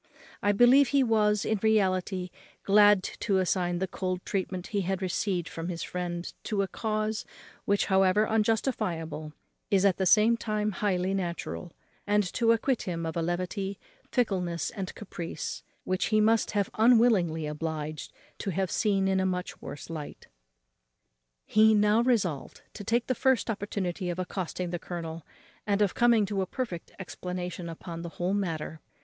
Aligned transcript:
I 0.41 0.51
believe 0.51 0.87
he 0.87 1.03
was, 1.03 1.45
in 1.45 1.59
reality, 1.61 2.31
glad 2.63 3.03
to 3.19 3.37
assign 3.37 3.77
the 3.77 3.87
cold 3.87 4.25
treatment 4.25 4.65
he 4.73 4.81
had 4.81 4.99
received 4.99 5.47
from 5.47 5.69
his 5.69 5.83
friend 5.83 6.33
to 6.45 6.63
a 6.63 6.67
cause 6.67 7.23
which, 7.65 7.85
however 7.85 8.25
injustifiable, 8.25 9.33
is 9.69 9.85
at 9.85 9.97
the 9.97 10.07
same 10.07 10.37
time 10.37 10.71
highly 10.71 11.13
natural; 11.13 11.71
and 12.07 12.23
to 12.33 12.51
acquit 12.51 12.81
him 12.87 13.05
of 13.05 13.15
a 13.15 13.21
levity, 13.21 13.77
fickleness, 14.11 14.71
and 14.71 14.95
caprice, 14.95 15.61
which 15.83 16.05
he 16.05 16.19
must 16.19 16.49
have 16.57 16.71
been 16.71 16.93
unwillingly 16.93 17.45
obliged 17.45 18.11
to 18.39 18.49
have 18.49 18.71
seen 18.71 19.07
in 19.07 19.19
a 19.19 19.25
much 19.27 19.61
worse 19.61 19.87
light. 19.87 20.27
He 21.45 21.75
now 21.75 22.01
resolved 22.01 22.63
to 22.73 22.83
take 22.83 23.05
the 23.05 23.13
first 23.13 23.51
opportunity 23.51 24.09
of 24.09 24.17
accosting 24.17 24.71
the 24.71 24.79
colonel, 24.79 25.23
and 25.67 25.79
of 25.79 25.93
coming 25.93 26.25
to 26.25 26.41
a 26.41 26.47
perfect 26.47 26.91
explanation 26.97 27.69
upon 27.69 28.01
the 28.01 28.09
whole 28.17 28.33
matter. 28.33 28.81